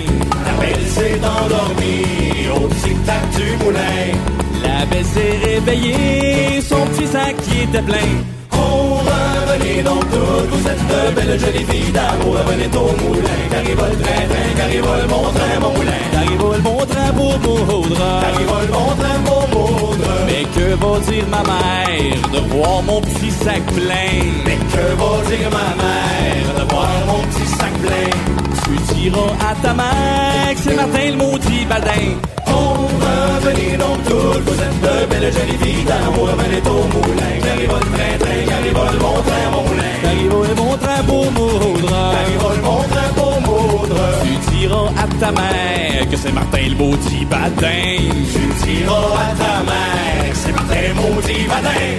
La 0.45 0.65
belle 0.65 0.87
s'est 0.87 1.19
endormie 1.23 2.47
au 2.53 2.67
tic-tac 2.67 3.29
du 3.37 3.63
moulin. 3.63 4.11
La 4.61 4.85
belle 4.87 5.05
s'est 5.05 5.39
réveillée, 5.41 6.61
son 6.61 6.85
petit 6.87 7.07
sac 7.07 7.35
qui 7.43 7.61
était 7.61 7.81
plein. 7.81 8.11
Oh, 8.51 8.99
revenez 9.47 9.81
donc 9.83 10.01
toutes, 10.11 10.49
vous 10.49 10.67
êtes 10.67 10.87
de 10.87 11.15
belles 11.15 11.39
jolies 11.39 11.65
filles 11.65 11.91
d'amour. 11.91 12.35
Revenez 12.45 12.69
au 12.75 13.03
moulin 13.03 13.24
train. 17.39 18.21
Car 18.21 18.33
il 18.39 18.45
vole 18.45 18.69
mon 18.71 18.95
train 18.95 19.19
pour 19.25 19.43
moudre. 19.49 20.11
Mais 20.27 20.43
que 20.55 20.75
va 20.75 20.99
dire 21.11 21.27
ma 21.29 21.43
mère 21.43 22.29
de 22.33 22.39
voir 22.53 22.81
mon 22.83 23.01
petit 23.01 23.31
sac 23.31 23.63
plein? 23.67 24.23
Mais 24.45 24.57
que 24.57 24.85
va 24.99 25.11
dire 25.29 25.49
ma 25.51 25.67
mère 25.81 26.49
de 26.57 26.73
voir 26.73 26.89
mon 27.07 27.21
petit 27.27 27.47
sac 27.47 27.73
plein? 27.83 28.11
Tu 28.63 28.93
diras 28.93 29.31
à 29.49 29.55
ta 29.61 29.73
mère 29.73 30.53
que 30.55 30.59
c'est 30.59 30.75
Martin 30.75 31.11
le 31.11 31.17
maudit 31.17 31.65
badin. 31.65 32.17
Oh, 32.47 32.87
revenez 33.05 33.77
donc 33.77 34.03
toutes, 34.07 34.43
vous 34.47 34.59
êtes 34.61 34.81
de 34.81 35.05
belles 35.09 35.33
jolies 35.33 35.57
filles 35.61 35.85
d'amour. 35.85 36.29
Revenez 36.31 36.61
au 36.67 36.83
moulin, 36.93 37.35
vole 37.67 37.79
très 37.93 38.17
très, 38.17 38.43
car 38.45 38.59
il 38.65 38.73
vole 38.73 38.99
mon 38.99 39.21
train, 39.21 39.45
mon 39.51 39.61
moulin. 39.67 39.95
Car 40.01 40.13
il 40.13 40.29
vole 40.29 40.55
mon 40.55 40.77
train 40.77 41.03
pour 41.05 41.31
moudre. 41.31 41.89
Car 41.89 42.25
il 42.31 42.37
vole 42.37 42.61
mon 42.63 42.81
train 42.83 43.09
Tu 44.23 44.57
diras 44.57 44.89
à 44.97 45.07
ta 45.19 45.31
mère 45.31 46.09
que 46.09 46.17
c'est 46.17 46.31
Martin 46.31 46.67
le 46.69 46.75
maudit 46.75 47.25
badin. 47.25 47.97
Tu 48.33 48.65
diras 48.65 48.95
à 48.95 49.33
ta 49.41 49.63
mère 49.69 50.29
que 50.29 50.35
c'est 50.35 50.51
Martin 50.51 50.81
le 50.89 50.93
maudit 50.93 51.47
badin. 51.47 51.89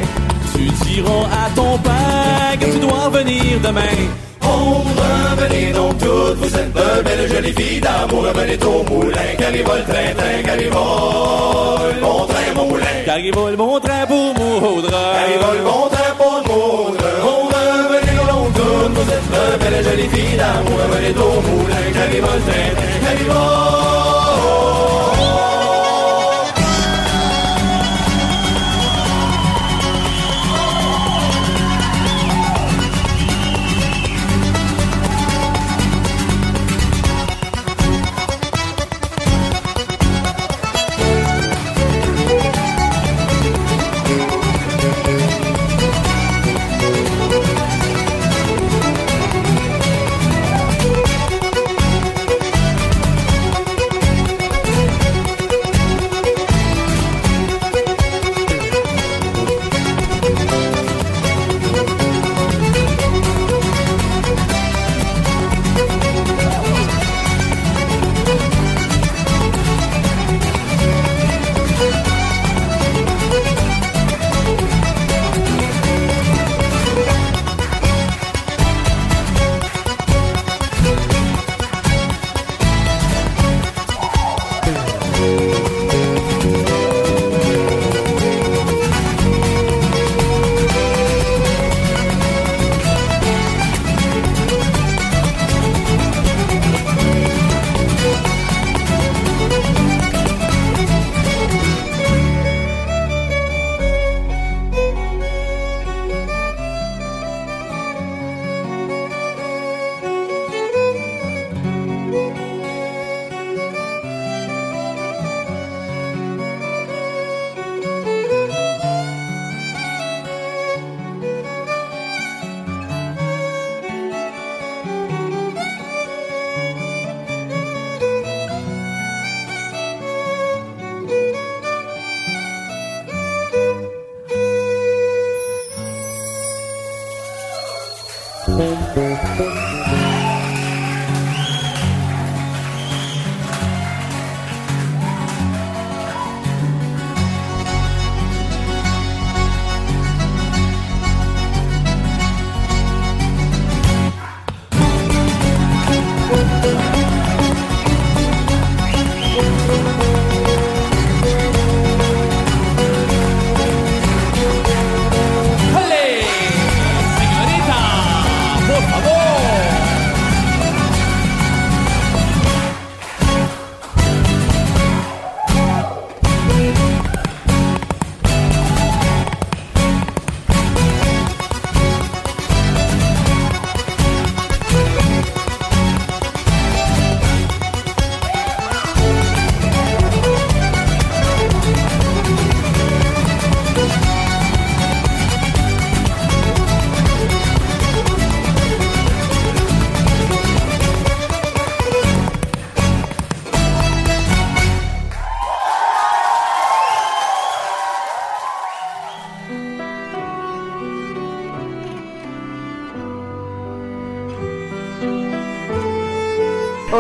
Tu 0.55 0.63
diras 0.85 1.25
à 1.45 1.51
ton 1.55 1.79
père 1.79 2.59
que 2.61 2.67
tu 2.67 2.79
dois 2.79 3.09
venir 3.11 3.61
demain. 3.63 3.99
Oh, 4.45 4.83
revenez 4.97 5.73
donc 5.73 5.99
toutes, 5.99 6.39
vous 6.39 6.57
êtes 6.57 6.73
de 6.73 7.03
belles 7.03 7.29
jolies 7.33 7.53
filles 7.53 7.81
d'amour. 7.81 8.23
Revenez 8.27 8.59
au 8.65 8.85
moulin, 8.85 9.63
vole 9.67 9.85
très 9.85 10.15
très, 10.15 10.43
car 10.45 10.57
il 10.57 10.71
vole 10.71 12.01
mon 12.01 12.27
train, 12.27 12.55
mon 12.55 12.67
moulin. 12.67 12.97
Car 13.05 13.19
il 13.19 13.35
vole 13.35 13.57
mon 13.57 13.81
train 13.81 14.07
pour 14.07 14.35
moudre. 14.35 14.91
Car 14.91 15.29
il 15.35 15.39
vole 15.45 15.63
mon 15.65 15.89
train 15.89 15.96
la 19.77 19.83
jolie 19.83 20.09
fille 20.09 20.37
d'amour, 20.37 20.81
elle 20.99 21.05
est 21.05 21.19
au 21.19 21.41
moulin, 21.43 21.77
qu'elle 21.93 22.17
y 22.17 22.21
train. 22.21 24.06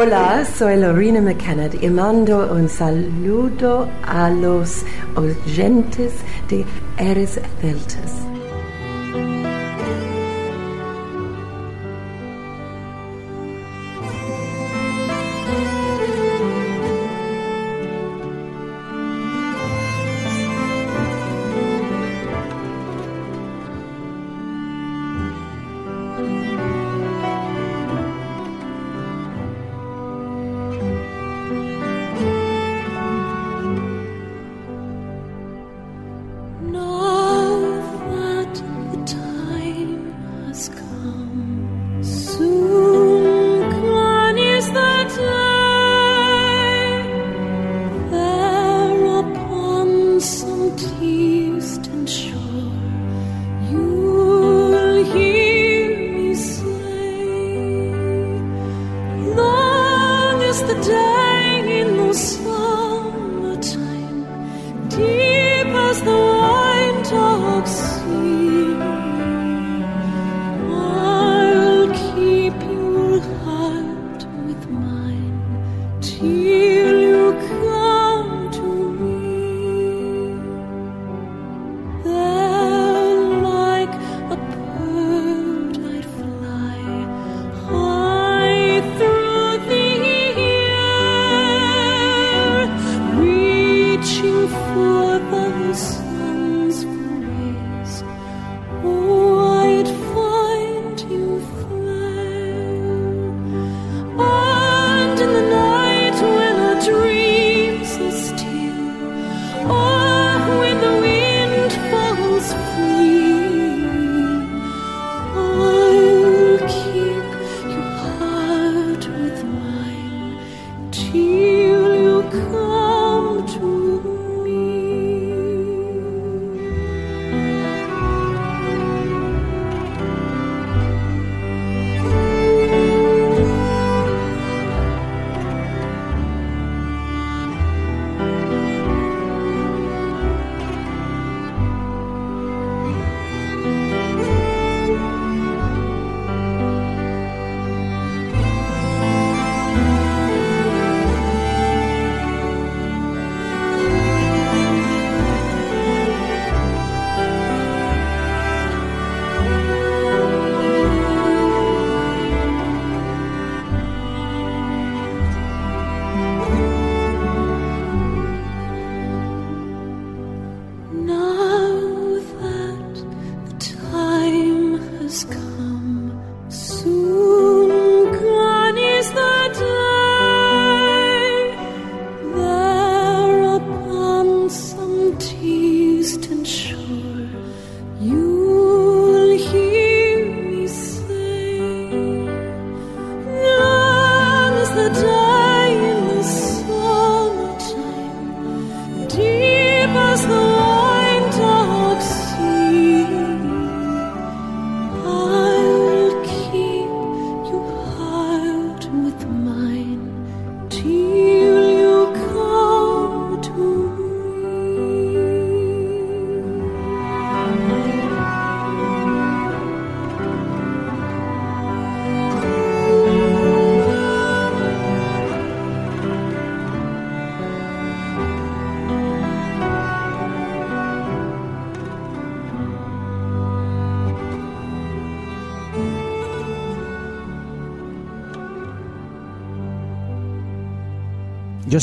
Hola, 0.06 0.44
soy 0.44 0.76
Lorena 0.76 1.20
McKenna 1.20 1.68
y 1.80 1.88
mando 1.90 2.52
un 2.52 2.68
saludo 2.68 3.88
a 4.04 4.30
los 4.30 4.84
oyentes 5.16 6.12
de 6.48 6.64
Eres 6.96 7.40
Celtas. 7.60 8.25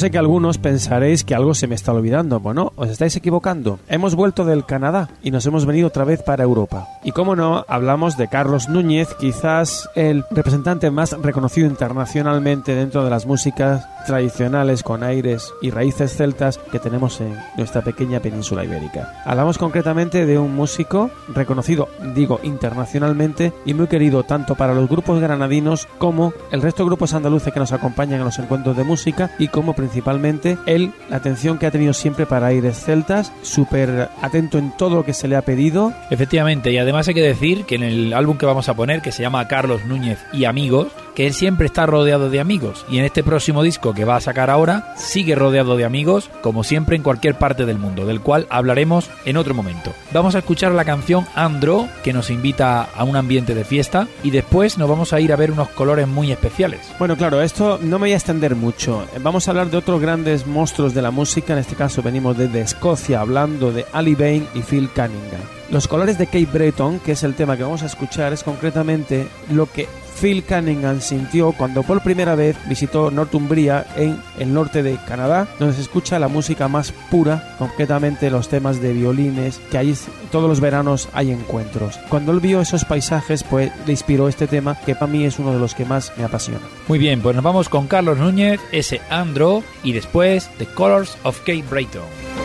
Sé 0.04 0.12
que 0.12 0.18
algunos 0.18 0.58
pensaréis 0.58 1.24
que 1.24 1.34
algo 1.34 1.54
se 1.54 1.66
me 1.66 1.76
está 1.76 1.94
olvidando. 1.94 2.42
Bueno, 2.42 2.74
os 2.76 2.89
estáis 2.89 3.16
equivocando. 3.16 3.80
Hemos 3.88 4.16
vuelto 4.16 4.44
del 4.44 4.66
Canadá 4.66 5.08
y 5.24 5.32
nos 5.32 5.46
hemos 5.46 5.66
venido 5.66 5.88
otra 5.88 6.04
vez 6.04 6.22
para 6.22 6.44
Europa. 6.44 6.92
Y 7.04 7.12
como 7.12 7.36
no, 7.36 7.66
hablamos 7.68 8.16
de 8.16 8.30
Carlos 8.30 8.70
Núñez, 8.70 9.13
quizás 9.16 9.89
el 9.94 10.24
representante 10.32 10.89
más 10.89 11.12
reconocido 11.22 11.68
internacionalmente 11.68 12.76
dentro 12.76 13.04
de 13.04 13.10
las 13.10 13.26
músicas 13.26 13.86
tradicionales 14.06 14.84
con 14.84 15.04
aires 15.04 15.54
y 15.62 15.72
raíces 15.72 16.16
celtas 16.16 16.58
que 16.72 16.80
tenemos 16.80 17.20
en 17.20 17.38
nuestra 17.58 17.82
pequeña 17.82 18.20
península 18.20 18.63
ibérica. 18.63 19.22
Hablamos 19.26 19.58
concretamente 19.58 20.26
de 20.26 20.38
un 20.38 20.56
músico 20.56 21.10
reconocido, 21.28 21.89
digo, 22.13 22.39
internacionalmente 22.44 23.54
y 23.66 23.74
muy 23.74 23.88
querido 23.88 24.24
tanto 24.24 24.56
para 24.56 24.74
los 24.74 24.89
grupos 24.89 25.20
granadinos 25.20 25.88
como 25.98 26.34
el 26.52 26.62
resto 26.62 26.84
de 26.84 26.88
grupos 26.88 27.13
andaluces 27.13 27.54
que 27.54 27.60
nos 27.60 27.74
acompañan 27.74 28.20
en 28.20 28.26
los 28.26 28.39
encuentros 28.39 28.78
de 28.78 28.84
música 28.84 29.32
y 29.39 29.49
como 29.49 29.74
principalmente 29.74 30.58
él, 30.66 30.93
la 31.10 31.18
atención 31.18 31.58
que 31.58 31.66
ha 31.66 31.72
tenido 31.72 31.93
siempre 31.93 32.26
para 32.26 32.47
aires 32.47 32.78
celtas, 32.78 33.34
súper 33.41 34.10
atento 34.22 34.58
en 34.58 34.72
todo 34.78 34.95
lo 34.95 35.06
que 35.06 35.14
se 35.14 35.28
le 35.28 35.36
ha 35.36 35.41
pedido. 35.41 35.93
Efectivamente, 36.10 36.72
y 36.72 36.78
además 36.78 36.93
hay 36.96 37.14
que 37.14 37.22
decir 37.22 37.66
que 37.66 37.76
en 37.76 37.84
el 37.84 38.14
álbum 38.14 38.38
que 38.38 38.46
vamos 38.46 38.70
a 38.70 38.76
poner, 38.76 39.02
que 39.02 39.12
se 39.12 39.24
llama 39.24 39.48
Carlos 39.48 39.86
Núñez 39.86 40.20
y 40.32 40.46
Amigos, 40.46 40.88
que 41.16 41.28
él 41.28 41.34
siempre 41.34 41.66
está 41.66 41.86
rodeado 41.86 42.30
de 42.30 42.39
amigos 42.39 42.86
y 42.89 42.97
en 42.97 43.05
este 43.05 43.24
próximo 43.24 43.64
disco 43.64 43.93
que 43.93 44.05
va 44.05 44.16
a 44.16 44.22
sacar 44.22 44.49
ahora 44.49 44.93
sigue 44.97 45.36
rodeado 45.36 45.78
de 45.78 45.86
amigos 45.86 46.30
como 46.41 46.64
siempre 46.64 46.95
en 46.95 47.03
cualquier 47.03 47.36
parte 47.36 47.66
del 47.66 47.80
mundo, 47.80 48.05
del 48.05 48.22
cual 48.22 48.47
hablaremos 48.49 49.09
en 49.26 49.38
otro 49.38 49.53
momento. 49.53 49.93
Vamos 50.11 50.36
a 50.36 50.39
escuchar 50.39 50.72
la 50.72 50.86
canción 50.86 51.26
Andro 51.36 51.88
que 52.03 52.14
nos 52.14 52.30
invita 52.30 52.84
a 52.84 53.03
un 53.03 53.16
ambiente 53.16 53.55
de 53.55 53.66
fiesta 53.66 54.07
y 54.24 54.32
después 54.32 54.78
nos 54.78 54.89
vamos 54.89 55.14
a 55.14 55.20
ir 55.20 55.34
a 55.34 55.38
ver 55.38 55.51
unos 55.51 55.70
colores 55.70 56.07
muy 56.07 56.32
especiales. 56.32 56.82
Bueno, 56.99 57.16
claro, 57.16 57.41
esto 57.41 57.80
no 57.82 57.99
me 57.99 58.05
voy 58.05 58.14
a 58.14 58.18
extender 58.18 58.55
mucho. 58.55 59.05
Vamos 59.22 59.47
a 59.47 59.51
hablar 59.51 59.70
de 59.70 59.78
otros 59.78 60.01
grandes 60.01 60.45
monstruos 60.47 60.93
de 60.93 61.01
la 61.01 61.11
música. 61.11 61.53
En 61.53 61.59
este 61.59 61.76
caso 61.76 62.01
venimos 62.01 62.38
desde 62.38 62.61
Escocia 62.61 63.22
hablando 63.22 63.72
de 63.72 63.86
Ali 63.93 64.16
Bain 64.16 64.47
y 64.53 64.61
Phil 64.61 64.89
Cunningham. 64.89 65.41
Los 65.70 65.88
colores 65.88 66.18
de 66.18 66.28
Kate 66.28 66.45
Breton, 66.45 66.99
que 66.99 67.14
es 67.14 67.24
el 67.24 67.34
tema 67.34 67.57
que 67.57 67.64
vamos 67.64 67.82
a 67.84 67.88
escuchar, 67.88 68.32
es 68.34 68.43
concretamente 68.43 69.28
lo 69.49 69.66
que 69.66 69.88
Phil 70.20 70.43
Cunningham 70.43 71.01
sintió 71.01 71.51
cuando 71.51 71.84
por 71.84 72.01
primera 72.01 72.36
vez 72.36 72.55
visitó 72.68 73.11
Northumbria 73.11 73.86
en 73.95 74.18
el 74.39 74.53
norte 74.53 74.84
de 74.84 74.97
Canadá, 75.07 75.47
donde 75.59 75.76
se 75.76 75.82
escucha 75.82 76.20
la 76.20 76.28
música 76.28 76.68
más 76.68 76.91
pura, 77.11 77.55
concretamente 77.57 78.30
los 78.30 78.49
temas 78.49 78.82
de 78.82 78.93
violines, 78.93 79.59
que 79.72 79.78
ahí 79.78 79.95
todos 80.32 80.49
los 80.49 80.59
veranos 80.59 81.09
hay 81.14 81.32
encuentros. 81.32 81.99
Cuando 82.09 82.32
él 82.32 82.39
vio 82.39 82.61
esos 82.61 82.86
paisajes, 82.86 83.43
pues 83.43 83.72
le 83.86 83.91
inspiró 83.91 84.28
este 84.28 84.47
tema, 84.47 84.78
que 84.86 84.95
para 84.95 85.11
mí 85.11 85.26
es 85.26 85.39
uno 85.39 85.53
de 85.53 85.59
los 85.59 85.76
que 85.76 85.86
más 85.86 86.11
me 86.18 86.24
apasiona. 86.24 86.61
Muy 86.88 86.99
bien, 86.99 87.22
pues 87.22 87.36
nos 87.36 87.43
vamos 87.43 87.70
con 87.70 87.88
Carlos 87.88 88.18
Núñez, 88.18 88.59
ese 88.72 89.01
Andro 89.09 89.64
y 89.84 89.93
después 89.93 90.49
The 90.57 90.66
Colors 90.66 91.18
of 91.24 91.39
Kate 91.39 91.64
Breton. 91.70 92.43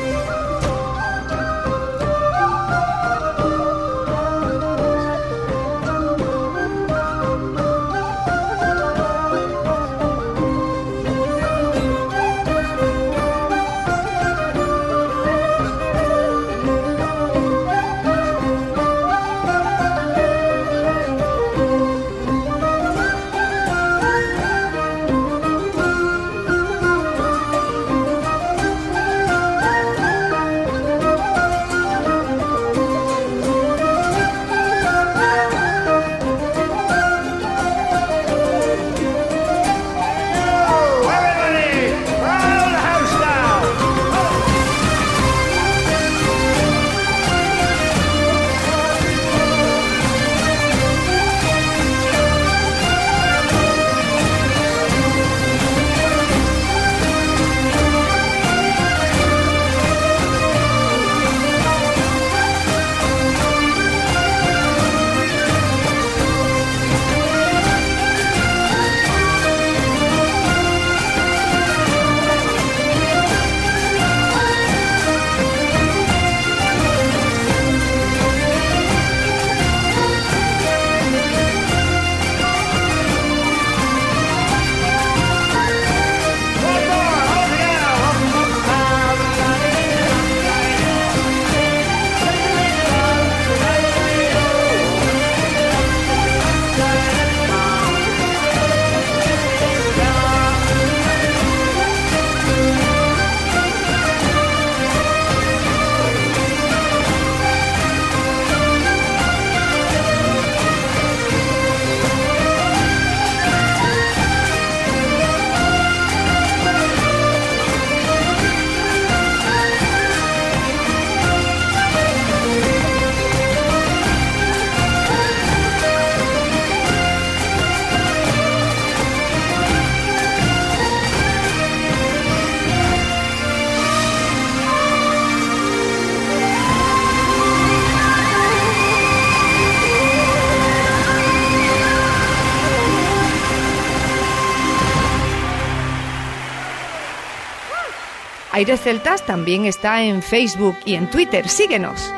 Aires 148.58 148.80
Celtas 148.80 149.24
también 149.24 149.66
está 149.66 150.02
en 150.02 150.20
Facebook 150.20 150.76
y 150.84 150.94
en 150.94 151.08
Twitter. 151.08 151.48
Síguenos. 151.48 152.12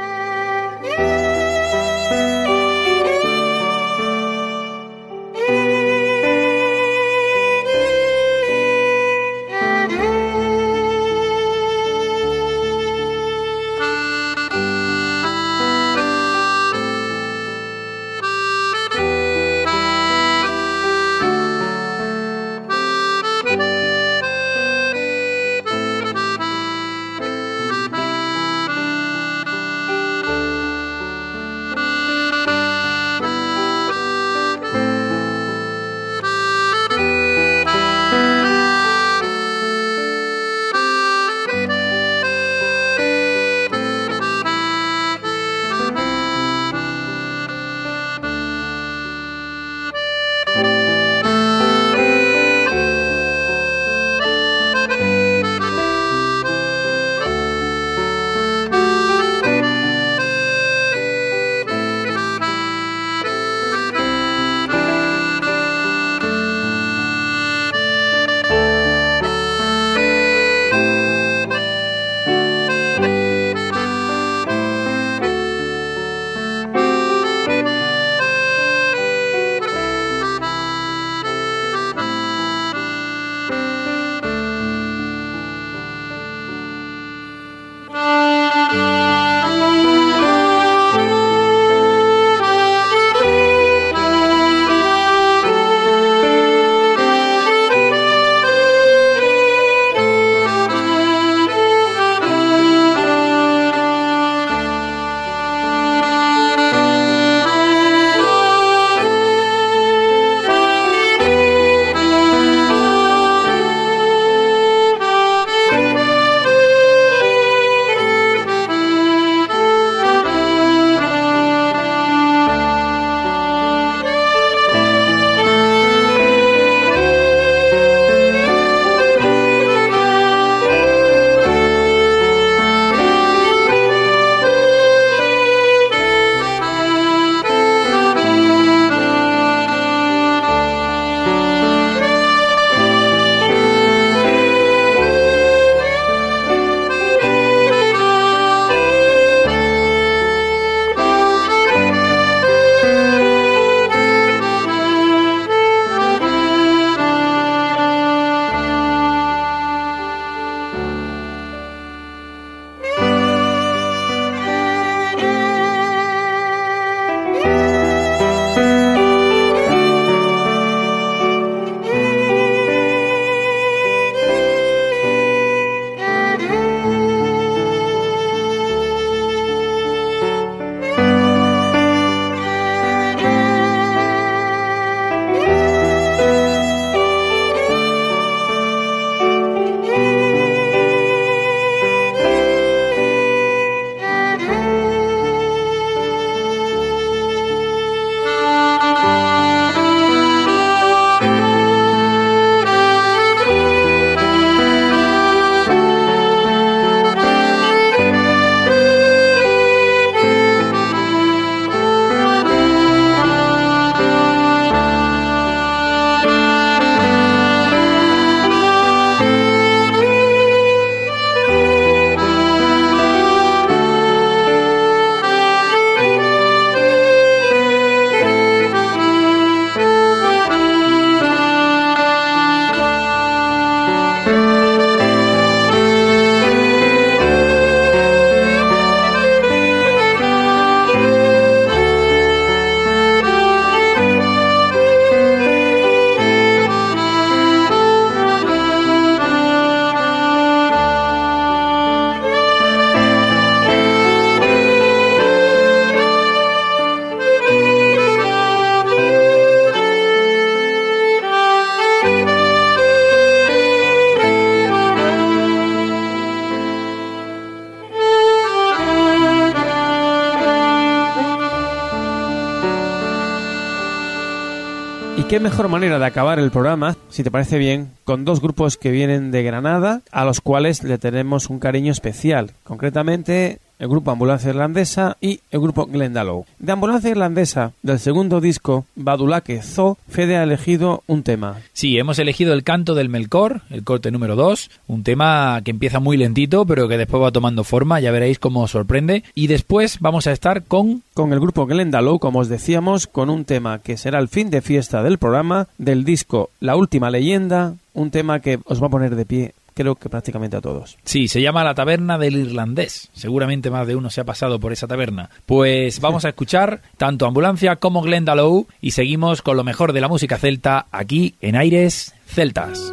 Mejor 275.50 275.68
manera 275.68 275.98
de 275.98 276.06
acabar 276.06 276.38
el 276.38 276.52
programa, 276.52 276.96
si 277.08 277.24
te 277.24 277.30
parece 277.32 277.58
bien, 277.58 277.90
con 278.04 278.24
dos 278.24 278.40
grupos 278.40 278.76
que 278.76 278.92
vienen 278.92 279.32
de 279.32 279.42
Granada, 279.42 280.00
a 280.12 280.24
los 280.24 280.40
cuales 280.40 280.84
le 280.84 280.96
tenemos 280.96 281.50
un 281.50 281.58
cariño 281.58 281.90
especial. 281.90 282.52
Concretamente, 282.62 283.58
el 283.80 283.88
grupo 283.88 284.12
Ambulancia 284.12 284.50
Irlandesa 284.50 285.16
y 285.20 285.40
el 285.50 285.60
grupo 285.60 285.86
Glendalough. 285.86 286.44
De 286.58 286.70
Ambulancia 286.70 287.10
Irlandesa, 287.10 287.72
del 287.82 287.98
segundo 287.98 288.40
disco, 288.40 288.84
Badulaque 288.94 289.62
Zo, 289.62 289.98
Fede 290.08 290.36
ha 290.36 290.44
elegido 290.44 291.02
un 291.06 291.22
tema. 291.22 291.56
Sí, 291.72 291.98
hemos 291.98 292.18
elegido 292.18 292.52
el 292.52 292.62
canto 292.62 292.94
del 292.94 293.08
Melkor, 293.08 293.62
el 293.70 293.82
corte 293.82 294.10
número 294.10 294.36
2, 294.36 294.70
un 294.86 295.02
tema 295.02 295.60
que 295.64 295.70
empieza 295.70 295.98
muy 295.98 296.18
lentito, 296.18 296.66
pero 296.66 296.86
que 296.86 296.98
después 296.98 297.22
va 297.22 297.32
tomando 297.32 297.64
forma, 297.64 298.00
ya 298.00 298.12
veréis 298.12 298.38
cómo 298.38 298.62
os 298.62 298.70
sorprende. 298.70 299.24
Y 299.34 299.46
después 299.46 299.98
vamos 300.00 300.26
a 300.26 300.32
estar 300.32 300.62
con... 300.62 301.02
Con 301.14 301.32
el 301.32 301.40
grupo 301.40 301.66
Glendalough, 301.66 302.20
como 302.20 302.38
os 302.38 302.48
decíamos, 302.48 303.06
con 303.06 303.30
un 303.30 303.44
tema 303.44 303.80
que 303.80 303.96
será 303.96 304.18
el 304.20 304.28
fin 304.28 304.48
de 304.48 304.62
fiesta 304.62 305.02
del 305.02 305.18
programa, 305.18 305.68
del 305.76 306.04
disco 306.04 306.50
La 306.60 306.76
Última 306.76 307.10
Leyenda, 307.10 307.74
un 307.92 308.10
tema 308.10 308.40
que 308.40 308.58
os 308.64 308.82
va 308.82 308.86
a 308.86 308.90
poner 308.90 309.16
de 309.16 309.26
pie 309.26 309.54
creo 309.80 309.94
que 309.94 310.10
prácticamente 310.10 310.58
a 310.58 310.60
todos. 310.60 310.98
Sí, 311.04 311.26
se 311.26 311.40
llama 311.40 311.64
La 311.64 311.74
Taberna 311.74 312.18
del 312.18 312.36
Irlandés. 312.36 313.08
Seguramente 313.14 313.70
más 313.70 313.86
de 313.86 313.96
uno 313.96 314.10
se 314.10 314.20
ha 314.20 314.24
pasado 314.24 314.60
por 314.60 314.74
esa 314.74 314.86
taberna. 314.86 315.30
Pues 315.46 316.00
vamos 316.00 316.26
a 316.26 316.28
escuchar 316.28 316.82
tanto 316.98 317.24
Ambulancia 317.24 317.76
como 317.76 318.02
Glendalough 318.02 318.66
y 318.82 318.90
seguimos 318.90 319.40
con 319.40 319.56
lo 319.56 319.64
mejor 319.64 319.94
de 319.94 320.02
la 320.02 320.08
música 320.08 320.36
celta 320.36 320.86
aquí 320.90 321.36
en 321.40 321.56
Aires 321.56 322.14
Celtas. 322.26 322.92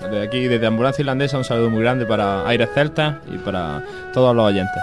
Desde 0.00 0.22
aquí, 0.22 0.48
desde 0.48 0.66
Ambulancia 0.66 1.02
Irlandesa, 1.02 1.36
un 1.36 1.44
saludo 1.44 1.68
muy 1.68 1.80
grande 1.80 2.06
para 2.06 2.48
Aires 2.48 2.70
Celtas 2.72 3.16
y 3.30 3.36
para 3.36 3.84
todos 4.14 4.34
los 4.34 4.46
oyentes. 4.46 4.82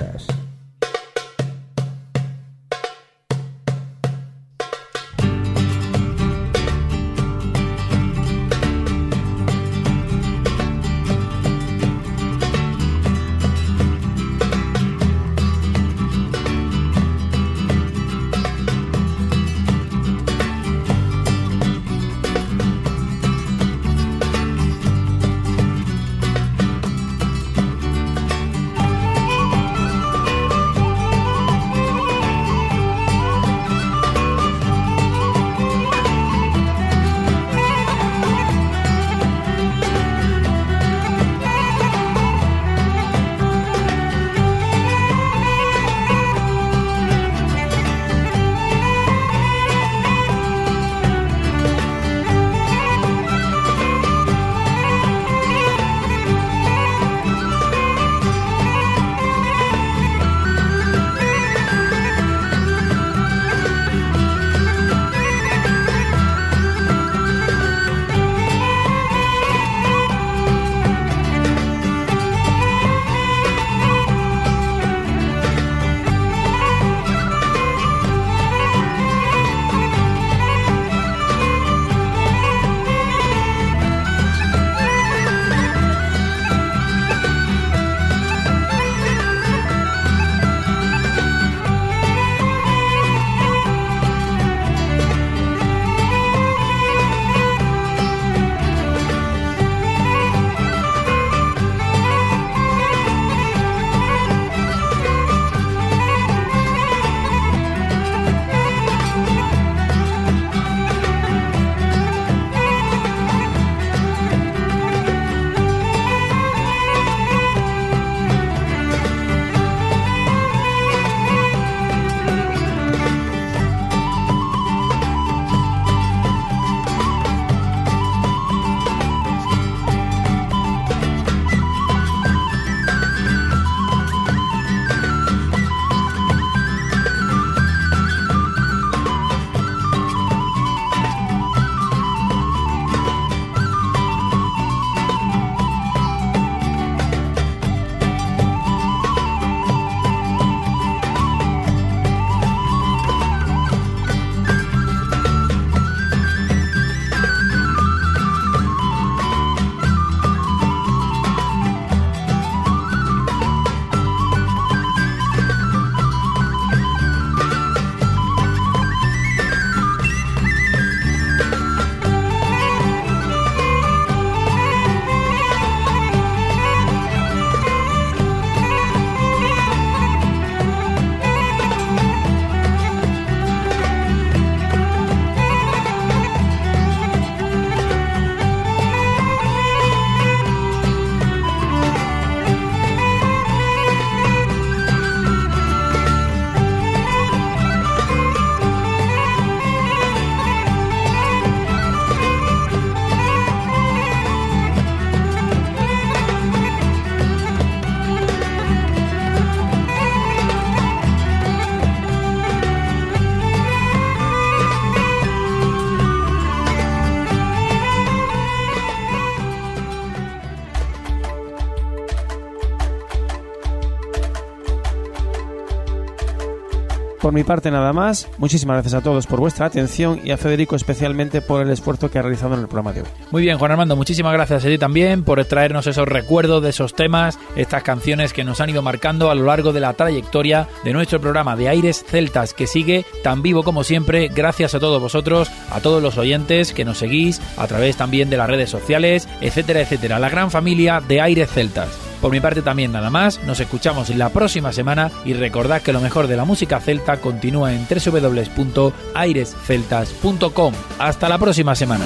Por 227.31 227.37
mi 227.37 227.45
parte 227.45 227.71
nada 227.71 227.93
más, 227.93 228.27
muchísimas 228.39 228.73
gracias 228.73 228.93
a 228.93 229.01
todos 229.01 229.25
por 229.25 229.39
vuestra 229.39 229.65
atención 229.65 230.19
y 230.21 230.31
a 230.31 230.37
Federico 230.37 230.75
especialmente 230.75 231.39
por 231.39 231.61
el 231.61 231.69
esfuerzo 231.69 232.11
que 232.11 232.19
ha 232.19 232.21
realizado 232.21 232.55
en 232.55 232.59
el 232.59 232.67
programa 232.67 232.91
de 232.91 233.03
hoy. 233.03 233.07
Muy 233.31 233.41
bien, 233.41 233.57
Juan 233.57 233.71
Armando, 233.71 233.95
muchísimas 233.95 234.33
gracias 234.33 234.65
a 234.65 234.67
ti 234.67 234.77
también 234.77 235.23
por 235.23 235.45
traernos 235.45 235.87
esos 235.87 236.09
recuerdos 236.09 236.61
de 236.61 236.71
esos 236.71 236.93
temas, 236.93 237.39
estas 237.55 237.83
canciones 237.83 238.33
que 238.33 238.43
nos 238.43 238.59
han 238.59 238.71
ido 238.71 238.81
marcando 238.81 239.31
a 239.31 239.35
lo 239.35 239.45
largo 239.45 239.71
de 239.71 239.79
la 239.79 239.93
trayectoria 239.93 240.67
de 240.83 240.91
nuestro 240.91 241.21
programa 241.21 241.55
de 241.55 241.69
Aires 241.69 242.03
Celtas, 242.05 242.53
que 242.53 242.67
sigue 242.67 243.05
tan 243.23 243.41
vivo 243.41 243.63
como 243.63 243.85
siempre, 243.85 244.27
gracias 244.27 244.75
a 244.75 244.81
todos 244.81 245.01
vosotros, 245.01 245.49
a 245.71 245.79
todos 245.79 246.03
los 246.03 246.17
oyentes 246.17 246.73
que 246.73 246.83
nos 246.83 246.97
seguís 246.97 247.41
a 247.55 247.65
través 247.65 247.95
también 247.95 248.29
de 248.29 248.35
las 248.35 248.49
redes 248.49 248.69
sociales, 248.69 249.29
etcétera, 249.39 249.79
etcétera. 249.79 250.19
La 250.19 250.27
gran 250.27 250.51
familia 250.51 250.99
de 250.99 251.21
Aires 251.21 251.49
Celtas. 251.49 252.10
Por 252.21 252.31
mi 252.31 252.39
parte 252.39 252.61
también 252.61 252.91
nada 252.91 253.09
más, 253.09 253.43
nos 253.43 253.59
escuchamos 253.59 254.11
la 254.11 254.29
próxima 254.29 254.71
semana 254.71 255.09
y 255.25 255.33
recordad 255.33 255.81
que 255.81 255.91
lo 255.91 256.01
mejor 256.01 256.27
de 256.27 256.37
la 256.37 256.45
música 256.45 256.79
celta 256.79 257.17
continúa 257.17 257.73
en 257.73 257.87
www.airesceltas.com. 257.87 260.73
Hasta 260.99 261.27
la 261.27 261.39
próxima 261.39 261.73
semana. 261.75 262.05